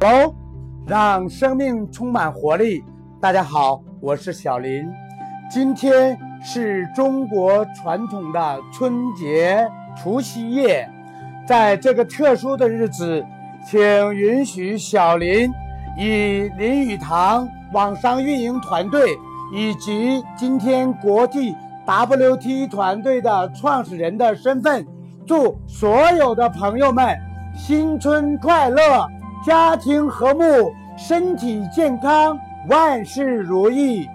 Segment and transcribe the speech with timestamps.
[0.00, 0.32] Hello，
[0.86, 2.84] 让生命充满活力。
[3.20, 4.88] 大家好，我是小林。
[5.50, 10.88] 今天是中国传统的春节除夕夜，
[11.48, 13.26] 在这个特殊的日子，
[13.66, 13.80] 请
[14.14, 15.50] 允许小林
[15.96, 19.18] 以林语堂网商运营团队
[19.52, 24.86] 以及今天国际 WT 团队的创始人的身份，
[25.26, 27.18] 祝所有的朋友们
[27.52, 29.08] 新春快乐！
[29.44, 32.38] 家庭和睦，身体健康，
[32.68, 34.06] 万事如意。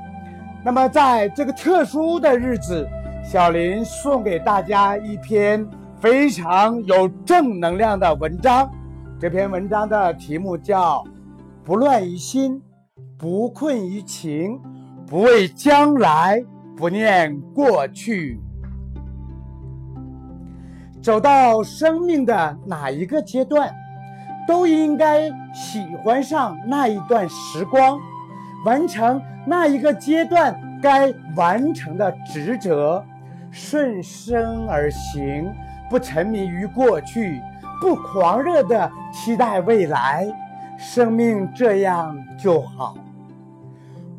[0.64, 2.88] 那么，在这个特殊的日子，
[3.24, 5.66] 小林送给大家一篇
[6.00, 8.70] 非常有正能量的文章。
[9.20, 10.98] 这篇文章的题目叫
[11.64, 12.62] 《不乱于心，
[13.18, 14.60] 不困于情，
[15.08, 16.44] 不畏将来，
[16.76, 18.36] 不念过去》。
[21.02, 23.74] 走到生命的哪一个阶段？
[24.48, 27.98] 都应该喜欢上那一段时光，
[28.66, 33.04] 完成那一个阶段该完成的职责，
[33.52, 35.50] 顺生而行，
[35.90, 37.42] 不沉迷于过去，
[37.80, 40.28] 不狂热的期待未来，
[40.78, 42.96] 生命这样就好。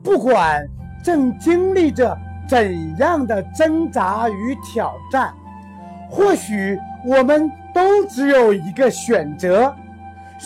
[0.02, 0.66] 不管
[1.02, 5.34] 正经历着怎样的挣扎与挑战，
[6.10, 9.74] 或许我们都只有一个选择。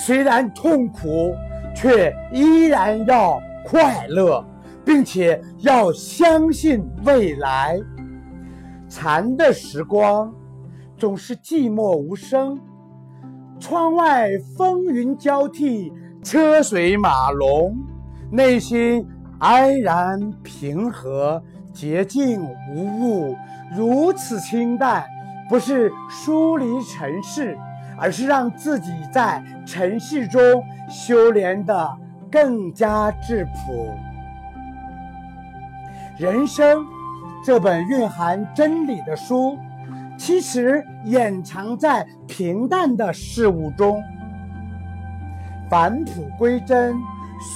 [0.01, 1.35] 虽然痛苦，
[1.75, 4.43] 却依然要快乐，
[4.85, 7.77] 并且要相信未来。
[8.89, 10.33] 禅的时光
[10.97, 12.59] 总是寂寞无声，
[13.59, 17.77] 窗外风云交替，车水马龙，
[18.31, 19.05] 内心
[19.41, 22.41] 安然平和，洁净
[22.73, 23.37] 无物，
[23.77, 25.05] 如此清淡，
[25.51, 27.59] 不是疏离尘世。
[27.99, 30.41] 而是让自己在尘世中
[30.89, 31.91] 修炼的
[32.31, 33.93] 更加质朴。
[36.17, 36.85] 人生
[37.45, 39.59] 这本蕴含真理的书，
[40.17, 44.03] 其实掩藏在平淡的事物中。
[45.69, 46.97] 返璞归真，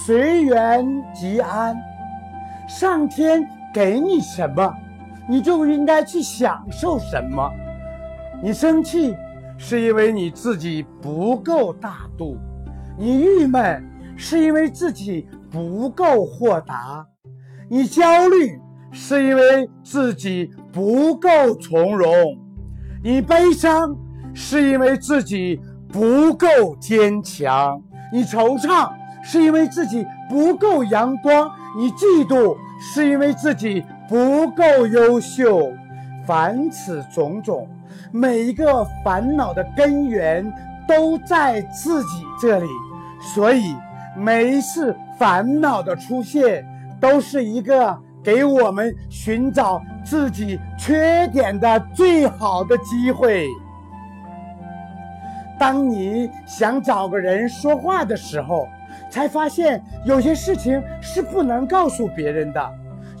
[0.05, 1.75] 随缘即安。
[2.67, 4.73] 上天给你什么，
[5.27, 7.51] 你就应该去享受什么。
[8.41, 9.15] 你生气。
[9.57, 12.37] 是因为你自己不够大度，
[12.97, 13.83] 你郁闷
[14.15, 17.05] 是因为自己不够豁达，
[17.69, 18.59] 你焦虑
[18.91, 21.29] 是因为自己不够
[21.61, 22.11] 从容，
[23.03, 23.95] 你悲伤
[24.33, 27.81] 是因为自己不够坚强，
[28.11, 28.91] 你惆怅
[29.23, 35.71] 是因为自己不够阳光，你嫉妒是因为自己不够优秀，
[36.25, 37.67] 凡此种种。
[38.11, 40.45] 每一个烦恼的根源
[40.87, 42.67] 都在自己这里，
[43.19, 43.75] 所以
[44.15, 46.65] 每一次烦恼的出现，
[46.99, 53.47] 都是一个给我们寻找自己缺点的最好的机会。
[55.59, 58.67] 当你想找个人说话的时候，
[59.09, 62.71] 才发现有些事情是不能告诉别人的，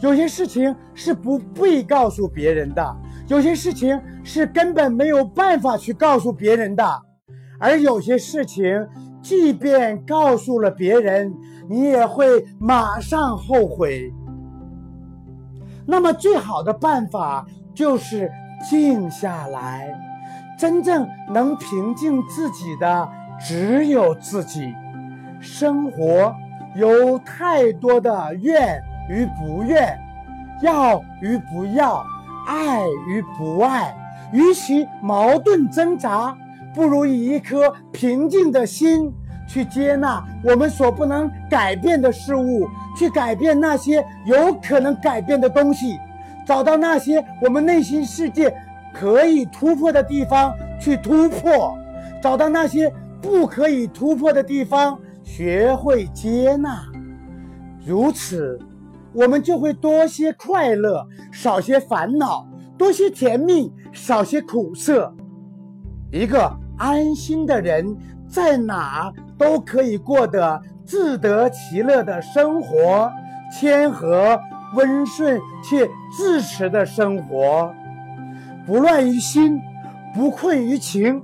[0.01, 2.97] 有些事情是不必告诉别人的。
[3.27, 6.83] 有些事情是根本没有办法去告诉别人的，
[7.59, 8.87] 而有些事情，
[9.21, 11.33] 即便告诉了别人，
[11.69, 14.13] 你也会马上后悔。
[15.85, 18.29] 那么，最好的办法就是
[18.69, 19.93] 静下来，
[20.59, 23.09] 真正能平静自己的
[23.39, 24.73] 只有自己。
[25.39, 26.35] 生活
[26.75, 29.97] 有太多的愿与不愿，
[30.61, 32.05] 要与不要。
[32.47, 33.95] 爱与不爱，
[34.31, 36.35] 与其矛盾挣扎，
[36.73, 39.13] 不如以一颗平静的心
[39.47, 42.67] 去接纳我们所不能改变的事物，
[42.97, 45.99] 去改变那些有可能改变的东西，
[46.45, 48.53] 找到那些我们内心世界
[48.93, 51.77] 可以突破的地方去突破，
[52.21, 52.91] 找到那些
[53.21, 56.83] 不可以突破的地方，学会接纳，
[57.85, 58.59] 如此。
[59.13, 65.13] 我们就会多些快乐，少些烦恼；多些甜蜜，少些苦涩。
[66.11, 67.95] 一个安心的人，
[68.27, 73.11] 在哪都可以过得自得其乐的生活，
[73.51, 74.39] 谦和、
[74.75, 75.87] 温顺且
[76.17, 77.71] 自持的生活，
[78.65, 79.61] 不乱于心，
[80.15, 81.21] 不困于情，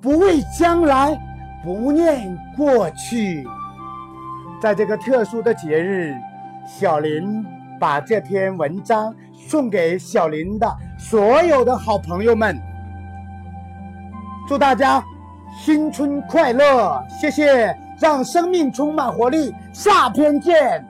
[0.00, 1.18] 不畏将来，
[1.64, 3.46] 不念过去。
[4.60, 6.14] 在这个特殊的节日。
[6.78, 7.44] 小林
[7.80, 12.56] 把这篇文章送给小林的所有的好朋友们，
[14.46, 15.02] 祝大家
[15.58, 17.04] 新春快乐！
[17.20, 19.52] 谢谢让生命充满活力。
[19.72, 20.86] 下篇见。